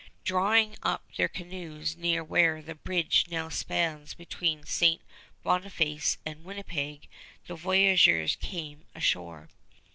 Drawing 0.23 0.75
up 0.81 1.03
their 1.15 1.27
canoes 1.27 1.95
near 1.95 2.23
where 2.23 2.59
the 2.63 2.73
bridge 2.73 3.25
now 3.29 3.49
spans 3.49 4.15
between 4.15 4.63
St. 4.63 4.99
Boniface 5.43 6.17
and 6.25 6.43
Winnipeg, 6.43 7.07
the 7.45 7.53
voyageurs 7.53 8.35
came 8.37 8.85
ashore. 8.95 9.49